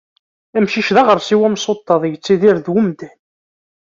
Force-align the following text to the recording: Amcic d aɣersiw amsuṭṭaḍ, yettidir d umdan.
Amcic 0.57 0.87
d 0.95 0.97
aɣersiw 1.01 1.41
amsuṭṭaḍ, 1.47 2.01
yettidir 2.07 2.57
d 2.65 2.67
umdan. 2.77 3.17